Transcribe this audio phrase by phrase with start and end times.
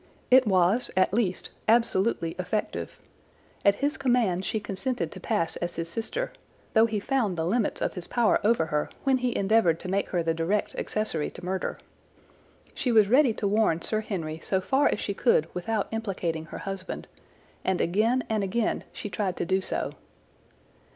[0.31, 2.97] It was, at least, absolutely effective.
[3.63, 6.33] At his command she consented to pass as his sister,
[6.73, 10.09] though he found the limits of his power over her when he endeavoured to make
[10.09, 11.77] her the direct accessory to murder.
[12.73, 16.57] She was ready to warn Sir Henry so far as she could without implicating her
[16.57, 17.05] husband,
[17.63, 19.91] and again and again she tried to do so.